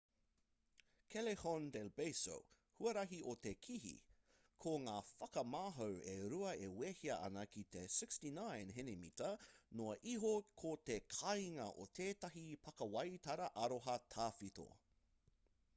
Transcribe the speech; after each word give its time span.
callejon 1.13 1.65
del 1.73 1.89
beso 1.99 2.37
huarahi 2.83 3.19
o 3.33 3.35
te 3.47 3.51
kihi. 3.67 3.91
ko 4.65 4.73
ngā 4.87 4.95
whakamahau 5.11 5.99
e 6.15 6.17
rua 6.33 6.55
e 6.69 6.71
wehea 6.81 7.19
ana 7.29 7.45
ki 7.53 7.65
te 7.77 7.85
69 7.99 8.73
henimita 8.81 9.29
noa 9.81 9.99
iho 10.17 10.33
ko 10.65 10.73
te 10.91 10.99
kāinga 11.19 11.69
o 11.87 11.91
tētahi 12.01 12.47
pakiwaitara 12.67 13.51
aroha 13.69 13.99
tawhito 14.21 14.71